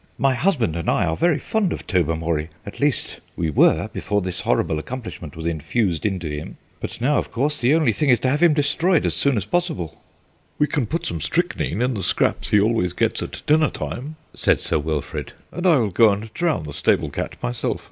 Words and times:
"My 0.17 0.33
husband 0.33 0.75
and 0.75 0.89
I 0.89 1.05
are 1.05 1.15
very 1.15 1.37
fond 1.37 1.71
of 1.71 1.85
Tobermory 1.85 2.49
at 2.65 2.79
least, 2.79 3.19
we 3.37 3.51
were 3.51 3.87
before 3.93 4.19
this 4.19 4.39
horrible 4.39 4.79
accomplishment 4.79 5.35
was 5.37 5.45
infused 5.45 6.07
into 6.07 6.27
him; 6.27 6.57
but 6.79 6.99
now, 6.99 7.19
of 7.19 7.31
course, 7.31 7.61
the 7.61 7.75
only 7.75 7.93
thing 7.93 8.09
is 8.09 8.19
to 8.21 8.29
have 8.29 8.41
him 8.41 8.55
destroyed 8.55 9.05
as 9.05 9.13
soon 9.13 9.37
as 9.37 9.45
possible." 9.45 10.01
"We 10.57 10.65
can 10.65 10.87
put 10.87 11.05
some 11.05 11.21
strychnine 11.21 11.83
in 11.83 11.93
the 11.93 12.01
scraps 12.01 12.49
he 12.49 12.59
always 12.59 12.93
gets 12.93 13.21
at 13.21 13.43
dinner 13.45 13.69
time," 13.69 14.15
said 14.33 14.59
Sir 14.59 14.79
Wilfrid, 14.79 15.33
"and 15.51 15.67
I 15.67 15.75
will 15.75 15.91
go 15.91 16.09
and 16.11 16.33
drown 16.33 16.63
the 16.63 16.73
stable 16.73 17.11
cat 17.11 17.35
myself. 17.43 17.79